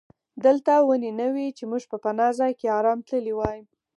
دلته 0.45 0.73
ونې 0.87 1.11
نه 1.19 1.27
وې 1.33 1.47
چې 1.57 1.63
موږ 1.71 1.83
په 1.91 1.97
پناه 2.03 2.31
ځای 2.39 2.51
کې 2.59 2.73
آرام 2.79 2.99
تللي 3.09 3.33
وای. 3.35 3.59